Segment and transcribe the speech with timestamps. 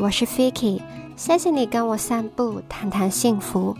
[0.00, 0.80] 我是 Vicky，
[1.16, 3.74] 谢谢你跟我散步，谈谈幸福。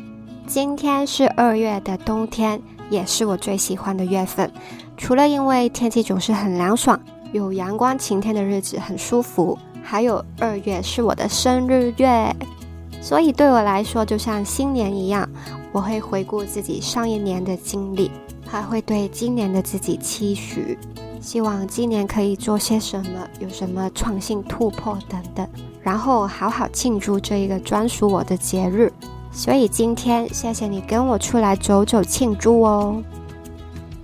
[0.49, 2.61] 今天是二月的冬天，
[2.91, 4.51] 也是我最喜欢的月份。
[4.97, 7.01] 除了因为天气总是很凉爽，
[7.33, 12.35] 有阳光晴天的日子很舒服，还有二月是我的生日月，
[13.01, 15.29] 所以对我来说就像新年一样，
[15.71, 18.11] 我会回顾自己上一年的经历，
[18.45, 20.77] 还会对今年的自己期许。
[21.21, 25.47] 希望今年可以做些什么，有什么创新突破等等，
[25.89, 28.93] 然后好好庆祝这一个专属我的节日。
[29.33, 33.03] 所以今天谢谢你跟我出来走走庆祝哦。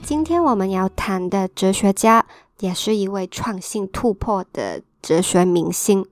[0.03, 2.25] 今天我们要谈的哲学家，
[2.61, 6.07] 也是一位创新突破的哲学明星，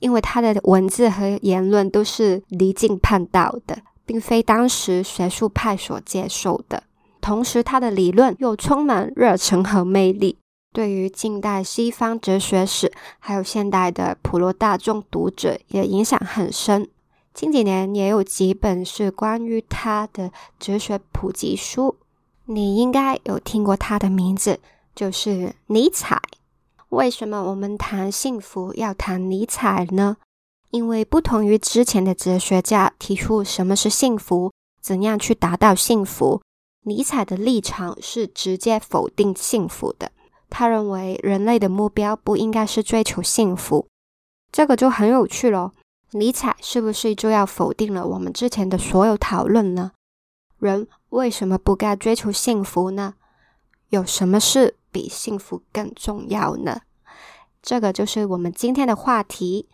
[0.00, 6.82] 因为他的文字和言论都是离经叛道的，并非当时学术派所接受的。
[7.22, 10.36] 同时，他的理论又充满热忱和魅力，
[10.72, 16.88] 对于近代西方哲学史还有现代的普罗大众读者也影响很深。
[17.34, 21.96] 近几年也有几本是关于他的哲学普及书，
[22.44, 24.60] 你应该有听过他的名字，
[24.94, 26.20] 就是尼采。
[26.90, 30.16] 为什么我们谈幸福要谈尼采呢？
[30.70, 36.40] 因为不同于之前的哲学家提出什么是幸福，怎样去达到幸福。
[36.84, 40.12] 尼采的立场是直接否定幸福的。
[40.50, 43.86] 他认为人类的目标不应该是追求幸福，
[44.50, 45.72] 这个就很有趣咯。
[46.10, 49.92] 尼采是不是就要否定了我们之前的所有讨论呢？
[50.58, 53.14] 人为什么不该追求幸福呢？
[53.90, 56.82] 有什么事比幸福更重要呢？
[57.62, 59.68] 这个就是我们今天的话题。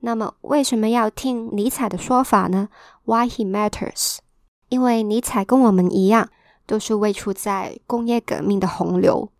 [0.00, 2.68] 那么，为什么要听尼采的说法呢
[3.04, 4.18] ？Why he matters？
[4.68, 6.28] 因为尼采跟我们一样，
[6.66, 9.30] 都是位处在工业革命的洪流。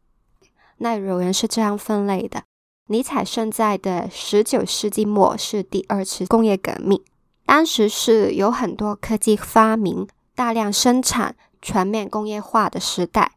[0.79, 2.45] 那有人是这样分类的：
[2.89, 7.03] 尼采生在的十九世纪末是第二次工业革命，
[7.45, 13.33] 当时是有很多科技发明、大量生产、全面工业化的时代。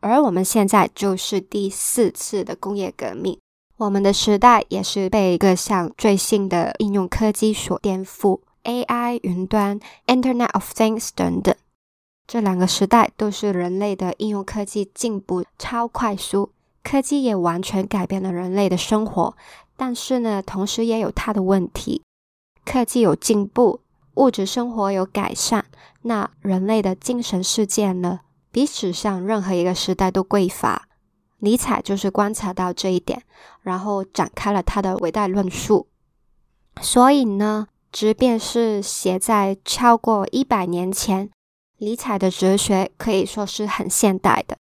[0.00, 3.38] 而我们现在就是第四次的工业革命，
[3.78, 8.40] 我们的时代也是被各项最新的应用科技所颠覆。
[8.64, 11.54] AI、云端、Internet of Things 等等，
[12.26, 16.50] 这两个时代都是人类的应用科技进步超快速，
[16.84, 19.36] 科技也完全改变了人类的生活。
[19.76, 22.02] 但是呢，同时也有它的问题。
[22.64, 23.80] 科技有进步，
[24.14, 25.64] 物质生活有改善，
[26.02, 28.20] 那人类的精神世界呢，
[28.52, 30.86] 比史上任何一个时代都匮乏。
[31.38, 33.22] 尼采就是观察到这一点，
[33.62, 35.88] 然后展开了他的伟大论述。
[36.80, 37.66] 所以呢。
[37.94, 41.30] 即便是写在超过一百年前，
[41.78, 44.56] 尼采的哲学可以说是很现代的。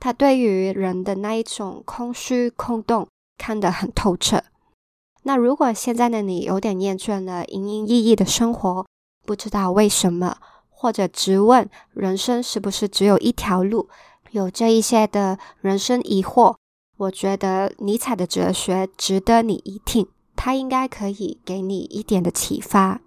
[0.00, 4.42] 他对于人的那一种空虚、空洞看得很透彻。
[5.24, 8.86] 那如果现在的你有点厌倦了营营役役的生活，
[9.26, 10.38] 不知道为什么，
[10.70, 13.88] 或者直问人生是不是只有一条路，
[14.30, 16.56] 有这一些的人生疑惑，
[16.96, 20.08] 我觉得尼采的哲学值得你一听。
[20.34, 23.00] 他应该可以给你一点的启发。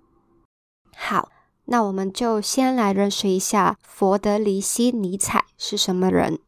[0.93, 1.29] 好，
[1.65, 6.39] 那我们就先来认识一下佛德里希·尼采是什么人。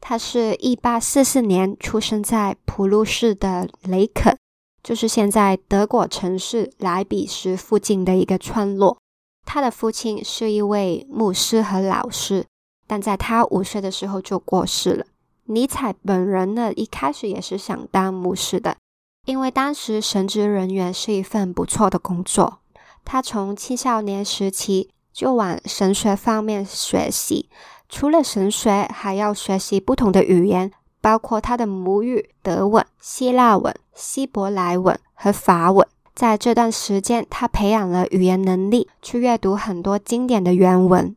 [0.00, 4.36] 他是一八四四年出生在普鲁士的雷肯，
[4.82, 8.98] 就是现在德国城市莱比锡附近的一个村落。
[9.44, 12.46] 他的父亲是一位牧师和老师，
[12.86, 15.06] 但在他五岁的时候就过世了。
[15.44, 18.76] 尼采本人呢，一开始也是想当牧师的。
[19.24, 22.58] 因为当时神职人员是一份不错的工作，
[23.04, 27.48] 他从青少年时期就往神学方面学习。
[27.88, 30.70] 除了神学，还要学习不同的语言，
[31.00, 35.86] 包括他的母语德文、希腊文、希伯来文和法文。
[36.14, 41.14] 在这段时间，他培养了语言能力，去阅读很多经典的原文。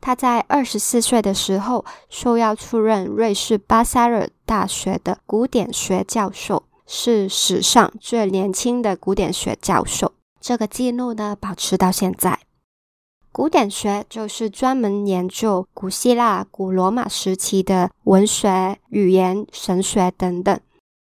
[0.00, 6.64] 他在二十四岁的时候受邀出任瑞士巴塞尔大学的古典学教授。
[6.88, 12.38] 是史上最年轻的古典学教授，这个记录呢保持到现在。
[13.36, 20.58] 古典学就是专门研究古希腊、古罗马时期的文学、语言、神学等等。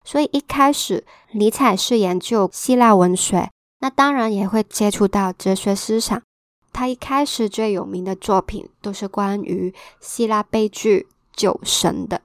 [0.03, 6.19] 所以一开始，尼采是研究希腊文学，那当然也会接触到哲学思想。
[6.73, 12.21] 他一开始最有名的作品都是关于希腊悲剧《酒神》的。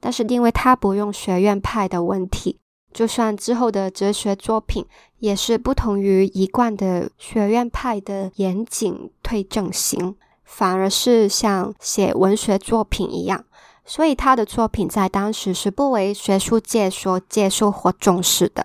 [0.00, 2.58] 但是，因为他不用学院派的文体，
[2.94, 4.86] 就算之后的哲学作品
[5.18, 10.14] 也是不同于一贯的学院派的严谨推正型，
[10.44, 13.44] 反而是像写文学作品一样，
[13.84, 18.64] 所以他的作品在当时是不为学术界所接受或重视的。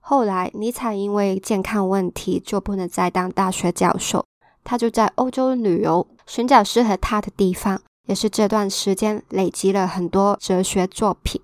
[0.00, 4.24] 后来，尼采因为健康问题就不能再当大学教授，
[4.64, 7.80] 他就在欧洲旅游，寻找适合他的地方。
[8.06, 11.38] 也是这段时间累积了很多哲学作品。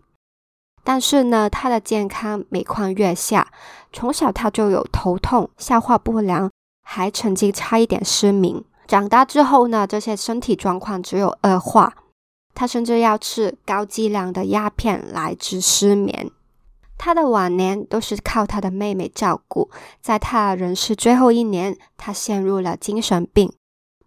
[0.85, 3.51] 但是呢，他的健康每况愈下，
[3.93, 6.51] 从小他就有头痛、消化不良，
[6.83, 8.63] 还曾经差一点失明。
[8.87, 11.95] 长大之后呢，这些身体状况只有恶化，
[12.55, 16.31] 他甚至要吃高剂量的鸦片来治失眠。
[16.97, 19.71] 他的晚年都是靠他的妹妹照顾。
[20.01, 23.53] 在他人世最后一年，他陷入了精神病，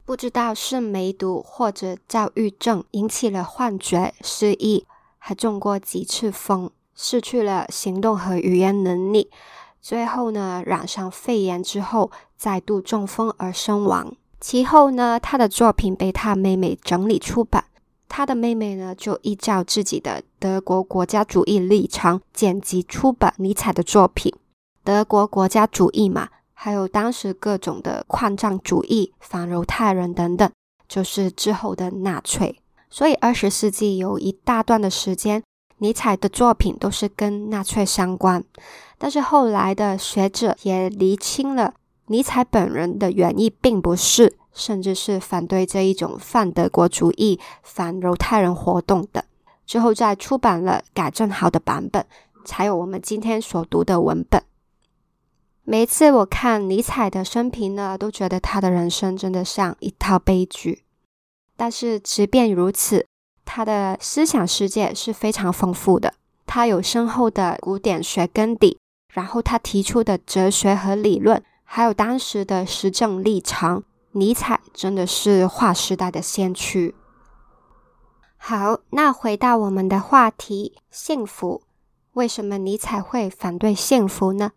[0.06, 4.86] 不知道是梅毒或者躁郁症引起了幻觉、失忆，
[5.28, 9.30] 还中过几次风，失去了行动和语言能力。
[9.82, 14.16] 最后呢，染上肺炎之后，再度中风而身亡。
[14.40, 17.66] 其后呢，他的作品被他妹妹整理出版。
[18.08, 24.34] 他的妹妹呢，就依照自己的德国国家主义立场剪辑出版尼采的作品。
[24.86, 30.50] 德国国家主义嘛，还有当时各种的扩张主义、反犹太人等等，
[30.88, 32.62] 就是之后的纳粹。
[32.90, 35.44] 所以二十世纪有一大段的时间，
[35.78, 38.44] 尼采的作品都是跟纳粹相关。
[38.98, 41.74] 但是后来的学者也厘清了，
[42.08, 44.38] 尼采本人的原意并不是。
[44.54, 49.24] 甚至是反对这一种反德国主义、反犹太人活动的，
[49.68, 52.04] 之后再出版了改正好的版本，
[52.44, 54.42] 才有我们今天所读的文本。
[55.64, 60.82] 每一次我看尼采的生平呢，都觉得他的人生真的像一套悲剧。
[61.58, 63.06] 但是即便如此，
[63.44, 66.14] 他的思想世界是非常丰富的，
[66.46, 68.80] 他有深厚的古典学根底，
[69.12, 73.84] 然后他提出的哲学和理论，还有当时的实证立场。
[74.12, 76.96] 尼采真的是划时代的先驱。
[78.38, 81.64] 好，那回到我们的话题，幸福。
[82.14, 84.52] 为什么尼采会反对幸福呢？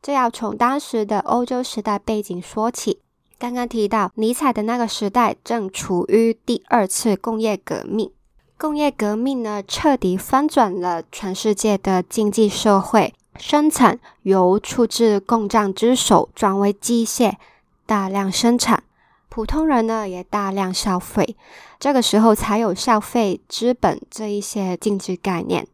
[0.00, 3.00] 这要从当时的欧洲时代背景说起。
[3.38, 8.10] 刚刚提到，尼采的那个时代正处于第二次工业革命。
[8.56, 17.34] 工业革命呢，彻底翻转了全世界的经济社会，生产由出自工匠之手转为机械，
[17.84, 18.84] 大量生产。
[19.28, 21.36] 普通人呢也大量消费，
[21.80, 25.66] 这个时候才有消费资本这一些经济概念，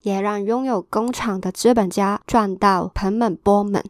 [0.00, 3.84] 也让拥有工厂的资本家赚到盆满钵满。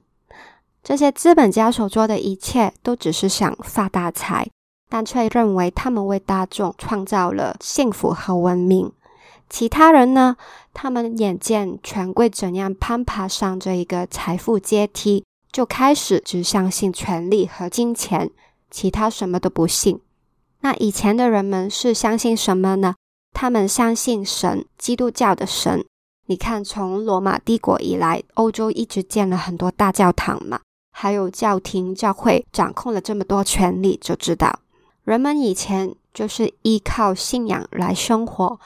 [0.84, 4.46] 这些资本家所做的一切都只是想发大财，
[4.90, 8.92] 但却认为他们为大众创造了幸福和文明。
[9.48, 10.36] 其他人呢，
[10.74, 18.30] 他们眼见权贵怎样攀爬上这一个财富阶梯，就开始只相信权力和金钱。
[18.70, 20.00] 其他什么都不信。
[20.60, 22.96] 那以前的人们是相信什么呢？
[23.32, 25.84] 他们相信神，基督教的神。
[26.26, 30.60] 你看，从罗马帝国以来，欧洲一直建了很多大教堂嘛，
[30.96, 34.60] 还有教廷、教会掌控了这么多权力，就知道
[35.02, 38.60] 人们以前就是依靠信仰来生活。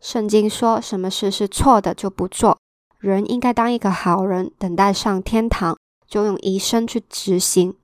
[0.00, 2.58] 圣经说什么事是错的就不做，
[2.98, 5.78] 人应该当一个好人，等待上天堂，
[6.08, 7.76] 就用一生去执行。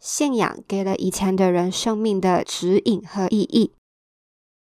[0.00, 3.70] 信仰给了以前的人生命的指引和意义，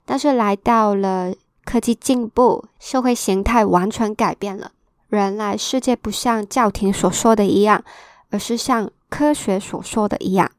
[0.05, 1.33] 但是来到了
[1.63, 4.71] 科技进步，社会形态完全改变了。
[5.09, 7.83] 原来世界不像教廷所说的一样，
[8.31, 10.50] 而是像科学所说的一样。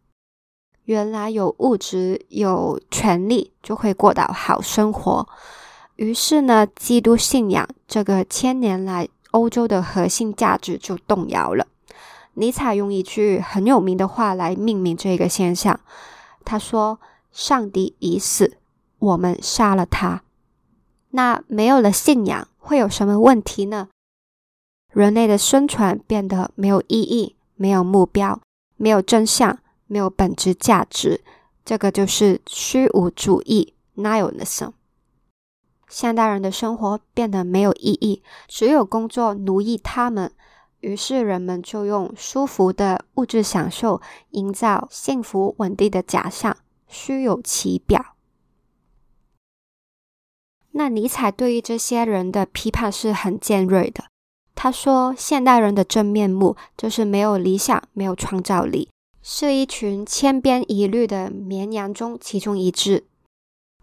[0.85, 5.29] 原来有物质、有权利就会过到好生活。
[5.97, 11.67] 于是呢，基督信仰这个千年来欧洲的核心价值就动摇了。
[12.35, 15.79] 尼采用一句很有名的话来命名这个现象。
[16.45, 16.99] 他说
[17.31, 18.57] ：“上帝已死，
[18.99, 20.23] 我们杀了他。”
[21.15, 23.89] 那没有了信仰会有什么问题呢？
[24.93, 28.41] 人类的生存变得没有意义、没有目标、
[28.77, 31.23] 没有真相、没有本质价值。
[31.65, 34.73] 这个就是虚无主义 （nihilism）。
[35.89, 40.33] 现代人的生活变得没有意义，只有工作奴役他们。
[40.81, 46.57] 于是人们就用舒服的物质享受营造幸福稳定的假象，
[46.89, 48.17] 虚有其表。
[50.73, 54.12] 那尼采对于这些人的批判是很尖锐的。
[54.63, 58.89] 他说：“现代人的真面目就是没有理想，没有创造力，
[59.21, 63.03] 是一群千篇一律的绵羊中其中一只。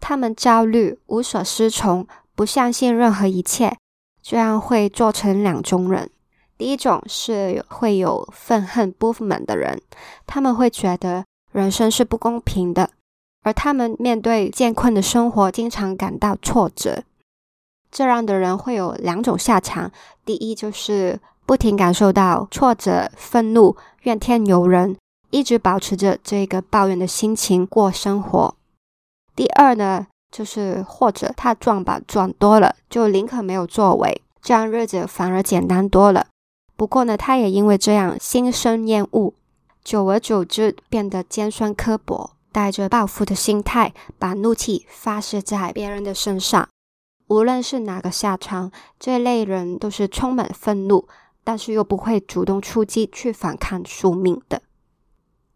[0.00, 3.76] 他们焦虑，无所适从，不相信任何一切，
[4.22, 6.08] 这样会做成两种人。”
[6.56, 9.82] 第一种是会有愤恨不满的人，
[10.26, 12.88] 他们会觉得人生是不公平的，
[13.42, 17.02] 而他们面对艰困的生活，经常感到挫折。
[17.90, 19.90] 这样的人会有两种下场：
[20.24, 24.96] 第一就是不停感受到挫折、愤怒、怨天尤人，
[25.30, 28.54] 一直保持着这个抱怨的心情过生活。
[29.34, 36.26] 第二呢，就是或者他赚吧赚多了，就宁可没有作为，这样日子反而简单多了。
[36.76, 39.34] 不过呢，他也因为这样心生厌恶，
[39.82, 46.68] 久而久之变得尖酸刻薄，带着报复的心态，把怒气发泄在别人的身上。
[47.30, 51.06] 无论是哪个下场，这类人都是充满愤怒，
[51.44, 54.62] 但是又不会主动出击去反抗宿命的。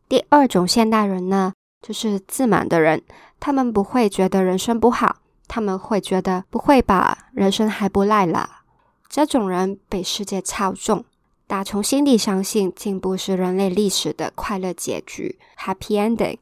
[0.08, 1.52] 第二种现代人呢，
[1.82, 3.02] 就是自满的人，
[3.40, 5.16] 他们不会觉得人生不好，
[5.48, 8.62] 他们会觉得不会吧，人生还不赖啦。
[9.08, 11.04] 这种人被世界操纵，
[11.48, 16.38] 打从心底相信进步是人类历史的快乐结局 （Happy Ending）。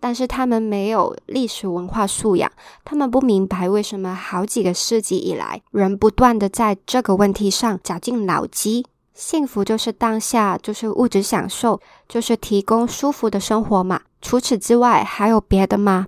[0.00, 2.50] 但是他们没有历史文化素养，
[2.84, 8.82] 他们不明白为什么好几个世纪以来，人不断的在这个问题上绞尽脑汁。
[9.12, 11.78] 幸福就是当下，就是物质享受，
[12.08, 14.00] 就是提供舒服的生活嘛。
[14.22, 16.06] 除此之外，还有别的吗？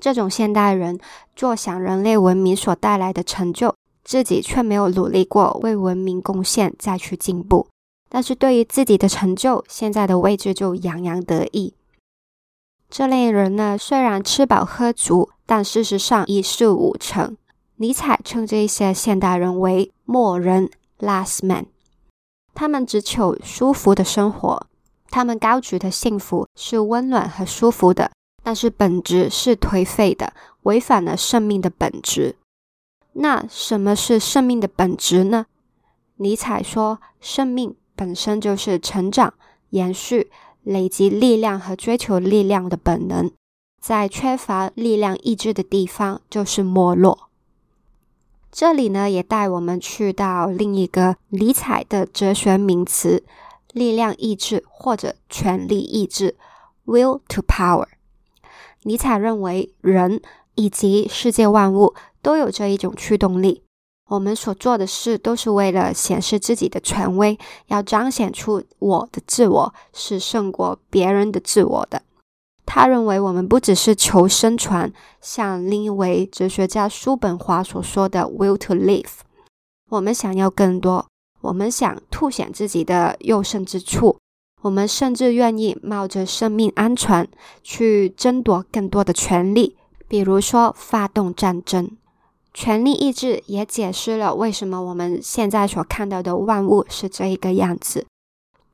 [0.00, 0.98] 这种现代人
[1.36, 7.68] 坐享人类文明所带来的成就，自己却没有努力过为文明贡献，再去进步。
[8.08, 11.74] 但是对于自己的成就，现在的位置就洋洋得意。
[12.90, 17.36] 这类人呢，虽然吃饱喝足，但事实上一事无成。
[17.76, 20.68] 尼采称这些现代人为“末人
[20.98, 21.66] ”（last man），
[22.52, 24.66] 他们只求舒服的生活，
[25.08, 28.10] 他们高举的幸福是温暖和舒服的，
[28.42, 30.32] 但是本质是颓废的，
[30.64, 32.34] 违反了生命的本质。
[33.12, 35.46] 那什么是生命的本质呢？
[36.16, 39.32] 尼采说，生命本身就是成长、
[39.70, 40.30] 延续。
[40.62, 43.30] 累积力量和追求力量的本能，
[43.80, 47.30] 在缺乏力量意志的地方就是没落。
[48.52, 53.22] 这里呢，也带我们去到另一个尼采的哲学名词——
[53.72, 56.36] 力量意志或者权力意志
[56.84, 57.86] （will to power）。
[58.82, 60.20] 尼采认为，人
[60.56, 63.62] 以及世界万物都有这一种驱动力。
[64.10, 67.38] 我们所做的事都是为了显示自己的权威，
[67.68, 72.02] 要彰显出我的自我是胜过别人的自我的。
[72.66, 79.20] 他认为我们不只是求生存，像另一位哲学家叔本华所说的 “will to live”，
[79.90, 81.06] 我们想要更多，
[81.42, 84.18] 我们想凸显自己的优胜之处，
[84.62, 87.28] 我们甚至愿意冒着生命安全
[87.62, 89.76] 去争夺更多的权利，
[90.08, 91.96] 比如说发动战争。
[92.52, 98.06] 权力意志也解释了为什么我们现在所看到的万物是这一个样子：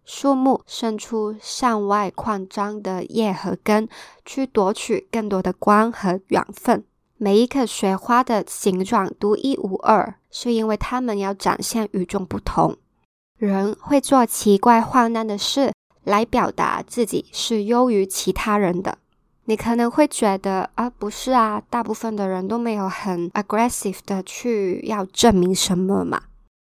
[0.05, 3.89] 树木伸出向外扩张的叶和根，
[4.25, 6.81] 去夺取更多的光和养分；
[7.19, 12.77] 每一棵雪花的形状独一无二，是因为它们要展现与众不同。
[13.37, 15.73] 人会做奇怪荒诞的事，
[16.05, 18.97] 来表达自己是优于其他人的。
[19.49, 26.21] 你可能会觉得啊，不是啊，大部分的人都没有很 aggressive 的去要证明什么嘛。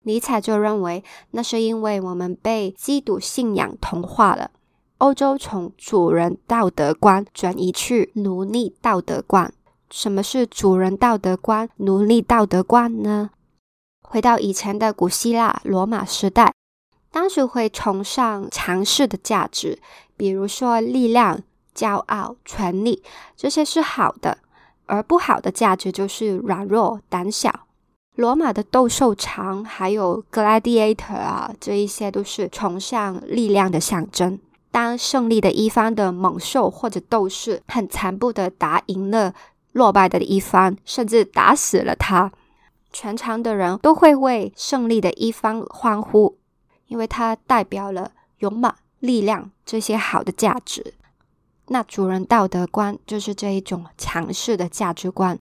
[0.04, 1.02] 尼采就认为，
[1.32, 4.52] 那是因为我们被基督信仰同化了。
[4.98, 9.54] 欧洲从主人道德观转移去奴隶道德观。
[9.90, 13.30] 什么是主人道德观、奴隶道德观呢？
[14.02, 16.54] 回到以前的古希腊、罗马时代，
[17.10, 19.80] 当时会崇尚强势的价值，
[20.18, 21.42] 比如说力量。
[21.76, 23.04] 骄傲、权力，
[23.36, 24.38] 这些是好的；
[24.86, 27.68] 而不好的价值就是软弱、胆小。
[28.16, 34.40] 罗马的斗兽场还有 gladiator 啊，这一些都是崇尚力量的象征。
[34.72, 39.34] 当胜利的一方的猛兽或者斗士很残酷的打赢了
[39.74, 42.32] 落败的一方，甚至打死了他，
[42.94, 46.38] 全场的人都会为胜利的一方欢呼，
[46.88, 50.94] 因为它代表了勇猛、力量这些好的价值。
[51.68, 55.38] 那主人道德观就是这一种强势的价值观。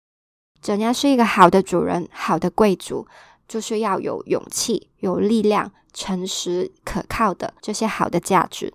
[0.60, 3.06] 怎样是一个好的主人、好的贵族？
[3.46, 8.75] 就是要有勇气、有力量、诚实、可靠的这些好的价值。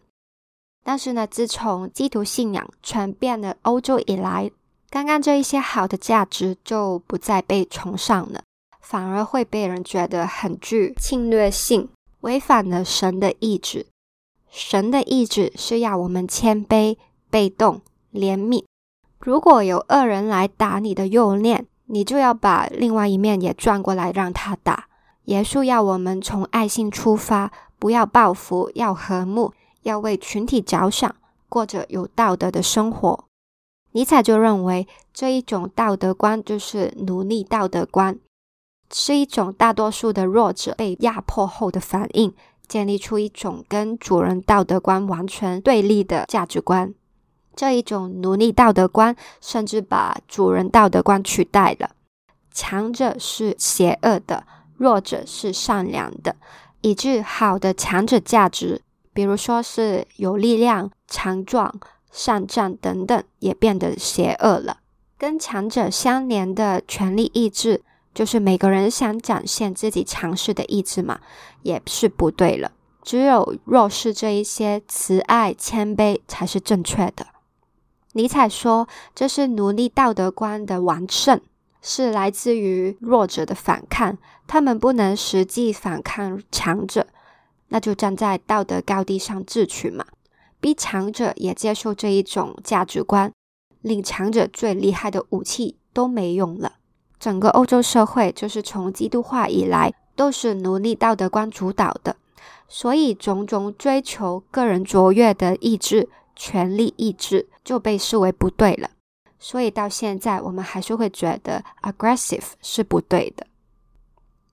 [0.84, 4.50] 但是呢，自从基督信仰传遍了欧洲以来，
[4.90, 8.42] 刚刚这一些好的价值就不再被崇尚了，
[8.82, 11.90] 反而会被人觉得很具侵略性，
[12.22, 13.86] 违反了神的意志。
[14.50, 16.98] 神的意志是要我们谦卑。
[17.34, 17.82] 被动
[18.14, 18.64] 怜悯，
[19.18, 24.86] 如果有恶人来打你的右脸，你就要把另外一面也转过来让他打。
[25.24, 31.16] 耶稣要我们从爱心出发，不要报复，要和睦，要为群体着想，
[31.50, 33.26] 过着有道德的生活。
[33.94, 38.20] 尼采就认为这一种道德观就是奴隶道德观。
[38.92, 42.32] 是一种大多数的弱者被压迫后的反应，
[42.68, 46.94] 建立出一种跟主人道德观完全对立的价值观。
[47.56, 51.92] 这一种奴隶道德观甚至把主人道德观取代了。
[52.52, 54.44] 强者是邪恶的，
[54.78, 56.36] 弱者是善良的，
[56.82, 58.82] 以致好的强者价值，
[59.14, 61.74] 比如说是有力量、强壮、
[62.12, 64.78] 善战等等，也变得邪恶了。
[65.18, 67.82] 跟强者相连的权力意志，
[68.14, 71.20] 就是每个人想展现自己强势的意志嘛，
[71.64, 72.72] 也是不对了。
[73.02, 77.26] 只有弱势这一些慈爱、谦卑才是正确的。
[78.14, 81.42] 尼采说，这是奴隶道德观的完胜，
[81.82, 84.18] 是来自于弱者的反抗。
[84.48, 87.08] 他们不能实际反抗强者，
[87.70, 90.06] 那就站在道德高地上智取嘛，
[90.60, 93.32] 逼强者也接受这一种价值观。
[93.82, 96.74] 令强者最厉害的武器都没用了。
[97.20, 102.16] 整个欧洲社会就是从基督化以来都是奴隶道德观主导的，
[102.68, 108.90] 所以种种追求个人卓越的意志、权力意志就被视为不对了。
[109.40, 113.46] 所以到现在，我们还是会觉得 aggressive 是不对的。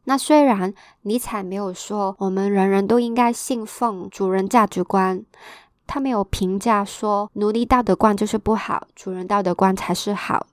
[0.04, 5.25] 那虽然尼采没有说我们人人都应该信奉主人价值观。
[5.87, 10.46] 他没有评价说奴隶道德观就是不好，主人道德观才是好。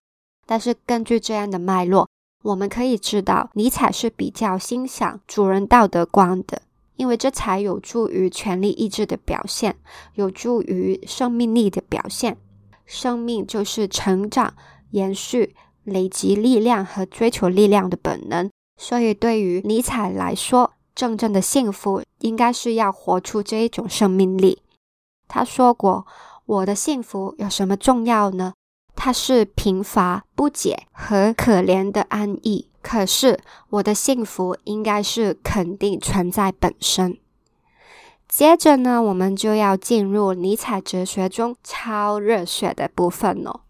[0.47, 2.09] 但是根据这样的脉络，
[2.43, 6.61] 我们可以知道尼采是比较欣赏主人道德观的，
[6.97, 9.77] 因为这才有助于权力意志的表现，
[10.15, 12.37] 有助于生命力的表现。
[12.85, 14.53] 生命就是成长、
[14.91, 18.49] 延续、累积力量和追求力量的本能。
[18.77, 24.61] 所以对于尼采来说，真正的幸福应该是要活出这一种生命力。
[25.27, 26.07] 他说过
[26.45, 28.53] ：“我的幸福有什么重要呢？
[28.95, 32.66] 它是贫乏、不解和可怜的安逸。
[32.87, 33.37] 可是
[33.71, 37.17] 我的幸福应该是肯定存在本身。”
[38.29, 43.63] 接着呢，我们就要进入尼采哲学中超热血的部分了。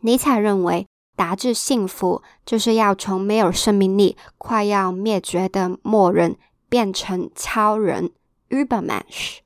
[0.00, 6.38] 尼采认为，达至幸福就是要从没有生命力、快要灭绝的末人
[6.70, 8.10] 变成超人
[8.48, 9.40] （Übermensch）。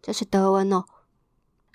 [0.00, 0.84] 这是德文哦。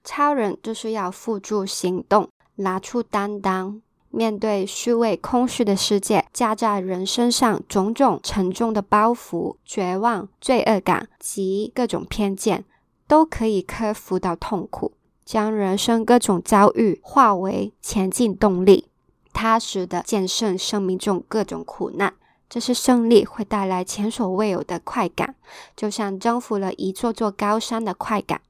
[0.04, 3.82] 超人就是要付诸行动，拿出担当，
[4.18, 12.66] 面对虚伪空虚的世界，加在人身上种种沉重的包袱、绝望、罪恶感及各种偏见，
[13.08, 18.88] 都可以克服到痛苦，将人生各种遭遇化为前进动力，
[19.32, 22.16] 踏实的战胜生命中各种苦难。
[22.50, 25.36] 这是胜利会带来前所未有的快感，
[25.76, 28.42] 就像征服了一座座高山的快感。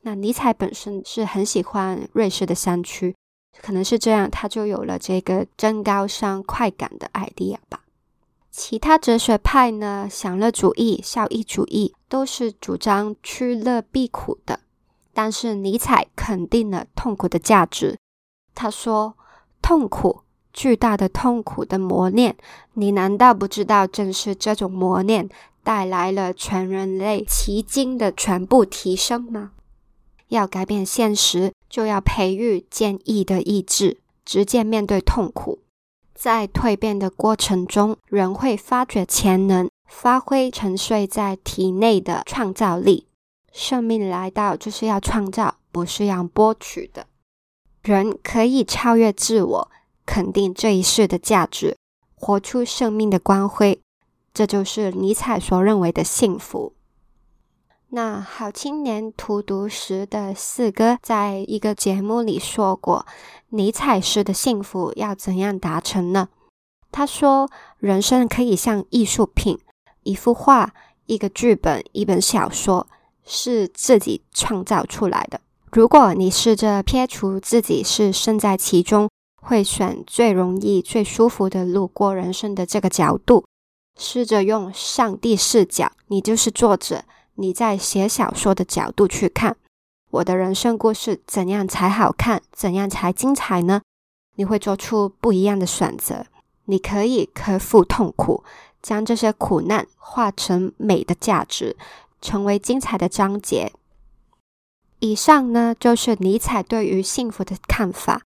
[0.00, 3.14] 那尼采本身是很喜欢瑞士的山区，
[3.60, 7.80] 可能是这样，他就有了这个真高尚快感的 idea 吧。
[8.50, 14.60] 其他哲学派呢，享乐主义、效益主义都是主张趋乐避苦的，
[15.12, 17.98] 但是尼采肯定了痛苦的价值。
[18.54, 19.14] 他说
[19.62, 20.20] ：“痛苦，
[20.52, 22.36] 巨大的痛苦的磨练，
[22.74, 25.28] 你难道不知道，正是这种磨练？”
[25.64, 29.52] 带来了全人类奇经的全部提升吗？
[30.26, 35.60] 要改变现实，就要培育坚毅的意志，直接面对痛苦。
[36.14, 43.06] 在蜕变的过程中，人会发掘潜能，发挥沉睡在体内的创造力。
[43.50, 47.06] 生命来到就是要创造，不是要剥取的。
[47.82, 49.70] 人可以超越自我，
[50.04, 51.78] 肯定这一世的价值，
[52.14, 53.80] 活出生命的光辉。
[54.34, 56.74] 这就是尼采所认为的幸福。
[57.94, 63.04] 那好青年荼毒时的四哥在一个节目里说过，
[63.50, 66.30] 尼采式的幸福要怎样达成呢？
[66.90, 69.58] 他说：“人生可以像艺术品，
[70.04, 70.72] 一幅画、
[71.04, 72.86] 一个剧本、一本小说，
[73.26, 75.42] 是自己创造出来的。
[75.70, 79.10] 如果你试着撇除自己是身在其中，
[79.42, 83.44] 会选最容易、最舒服的路过人生的这个角度。”
[84.00, 89.56] 试着用上帝视角，你就是作者，你在写小说的角度去看
[90.10, 92.42] 我的人生故事，怎样才好看？
[92.52, 93.82] 怎样才精彩呢？
[94.36, 96.26] 你会做出不一样的选择。
[96.66, 98.44] 你可以克服痛苦，
[98.82, 101.76] 将这些苦难化成美的价值，
[102.20, 103.72] 成为精彩的章节。
[105.00, 108.22] 以上呢，就是尼采对于幸福的看法。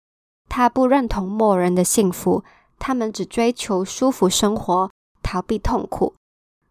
[0.49, 2.43] 他不认同默人的幸福，
[2.77, 4.91] 他们只追求舒服生活。
[5.23, 6.13] 逃避痛苦，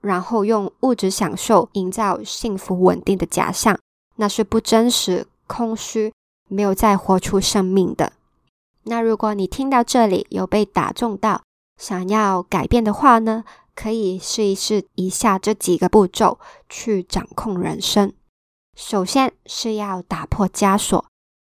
[0.04, 3.78] 然后用物质享受营造幸福稳定的假象，
[4.16, 6.12] 那是不真实、空虚，
[6.48, 8.12] 没有再活出生命的。
[8.84, 11.42] 那如果你听到这里有被打中到，
[11.80, 16.38] 想要改变的话呢，可以试一试以下这几个步骤
[16.68, 18.12] 去掌控人生。
[18.76, 21.02] 首先是要打破枷锁，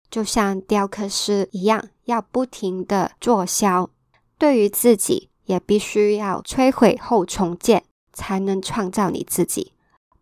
[0.09, 3.89] 就像雕刻师一样，要不停的做削。
[4.37, 7.83] 对于自己，也必须要摧毁后重建，
[8.21, 9.73] 才能创造你自己。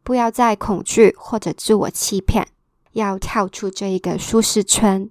[0.03, 2.47] 不要再恐惧或者自我欺骗，
[2.93, 5.09] 要跳出这一个舒适圈，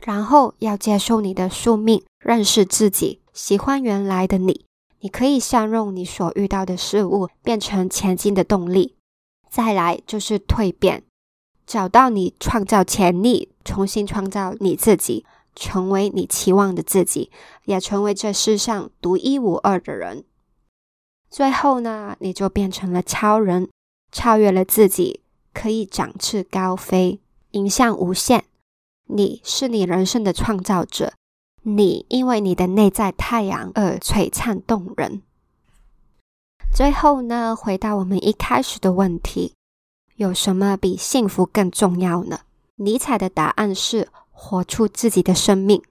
[0.00, 4.64] 然后要接受你的宿命，认识自己，喜欢原来的你。
[5.00, 8.96] 你可以善用你所遇到的事物，变成前进的动力。
[9.50, 11.04] 再来就是蜕变，
[11.66, 17.30] 找到你创造潜力，重新创造你自己，成为你期望的自己，
[17.66, 20.24] 也成为这世上独一无二的人。
[21.30, 23.68] 最后呢，你就变成了超人，
[24.10, 25.20] 超越了自己，
[25.52, 28.44] 可以展翅高飞，迎向无限。
[29.08, 31.12] 你是你人生的创造者。
[31.62, 35.22] 你因为你的内在太阳而璀璨动人。
[36.72, 39.54] 最后呢，回到我们一开始的问题，
[40.14, 42.42] 有什么比幸福更重要呢？
[42.76, 45.82] 尼采的答案是活出自己的生命。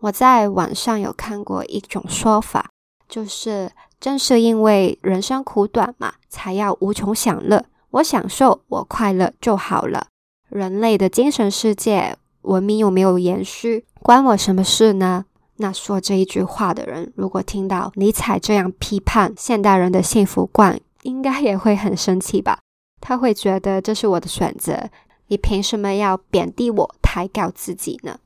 [0.00, 2.70] 我在网上有看过一种说法，
[3.08, 7.64] 就是正是因为人生苦短嘛，才要无穷享乐。
[7.90, 10.08] 我享受，我快乐就好了。
[10.48, 12.16] 人类的精神世界。
[12.42, 15.24] 文明有没有延续，关我什么事呢？
[15.56, 22.60] 那说这一句话的人，如果听到尼采这样批判现代人的幸福观，应该也会很生气吧？
[23.00, 24.88] 他会觉得这是我的选择，
[25.26, 28.20] 你凭什么要贬低我、抬高自己呢？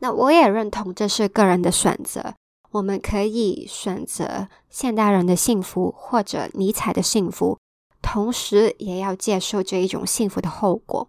[0.00, 2.34] 那我也认同这是个人的选择，
[2.70, 7.58] 我们可以选择现代人的幸福或者尼采的幸福，
[8.02, 11.08] 同时也要接受这一种幸福的后果。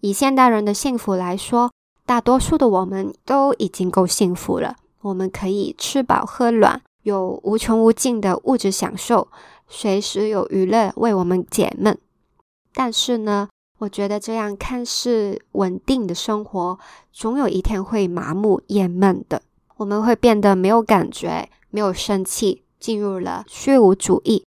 [0.00, 1.72] 以现代人的幸福来说，
[2.06, 4.76] 大多数的我们都已经够幸福了。
[5.00, 9.28] 我们可以吃饱喝暖，有无穷无尽的物质享受，
[9.66, 11.98] 随时有娱乐为我们解闷。
[12.72, 16.78] 但是呢，我觉得这样看似稳定的生活，
[17.12, 19.42] 总有一天会麻木厌闷的。
[19.76, 24.44] 我们会变得没有感觉，没有生气，进入了虚无主义。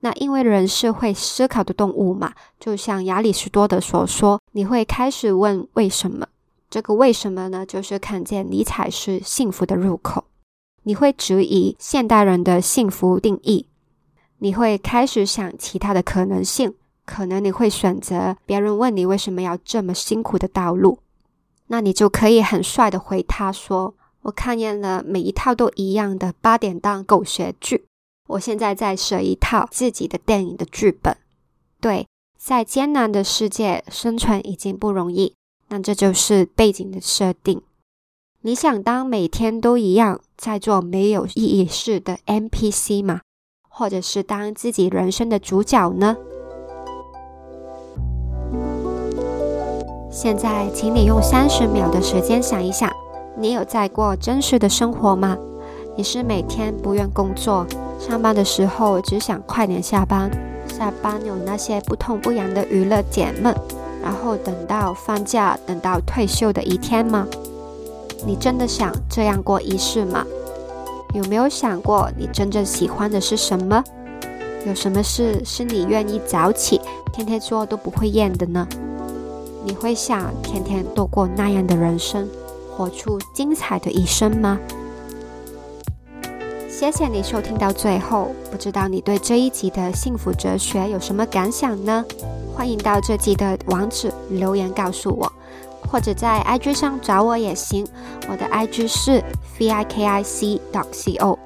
[0.00, 6.26] 那因为人是会思考的动物嘛，就像亚里士多德所说，你会开始问为什么？
[6.70, 7.66] 这个为什么呢？
[7.66, 10.24] 就是看见尼采是幸福的入口。
[10.84, 13.66] 你会质疑现代人的幸福定义，
[14.38, 21.00] 你会开始想其他的可能性，可能你会选择别人问你为什么要这么辛苦的道路，
[21.66, 27.86] 那你就可以很帅的回他说：“我看厌了每一套都一样的八点档狗血剧。”
[28.28, 31.16] 我现在在写一套自己的电影的剧本。
[31.80, 32.06] 对，
[32.38, 35.34] 在艰难的世界生存已经不容易，
[35.68, 37.62] 那这就是背景的设定。
[38.42, 43.20] 你想当每天都一样在做没有意义事的 NPC 吗？
[43.68, 46.16] 或者是当自己人生的主角呢？
[50.10, 52.90] 现在，请你用三十秒的时间想一想，
[53.40, 55.34] 你有在过真实的生活吗？
[55.96, 57.66] 你是每天不愿工作？
[57.98, 60.30] 上班的时候只想快点下班，
[60.68, 63.56] 下班有那些不痛不痒的娱乐解闷，
[64.02, 67.26] 然后等到放假，等到退休的一天吗？
[68.26, 70.22] 你真的想这样过一世吗？
[71.14, 73.82] 有没有想过你真正喜欢的是什么？
[74.66, 76.78] 有什么事是你愿意早起
[77.10, 78.68] 天天做都不会厌的呢？
[79.64, 82.28] 你会想天天度过那样的人生，
[82.76, 84.58] 活出精彩的一生吗？
[86.68, 92.04] 谢谢你收听到最后，不知道你对这一集的幸福哲学有什么感想呢？
[92.54, 95.30] 欢迎到这集的网址留言告诉我，
[95.90, 97.86] 或者在 IG 上找我也行。
[98.30, 99.22] 我的 IG 是
[99.58, 101.38] vikic dot co。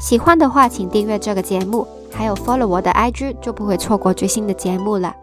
[0.00, 5.14] 喜欢的话，请订阅这个节目，还有 follow 我的 IG，就不会错过最新的节目了。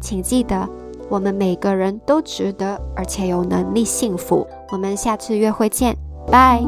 [0.00, 0.68] 请记得，
[1.12, 4.46] 我们每个人都值得，而且有能力幸福。
[4.70, 5.94] 我们下次约会见，
[6.26, 6.62] 拜。